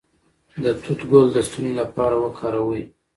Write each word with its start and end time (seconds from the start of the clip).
د 0.63 0.65
توت 0.81 1.01
ګل 1.11 1.27
د 1.33 1.37
ستوني 1.47 1.73
لپاره 1.81 2.15
وکاروئ 2.23 2.83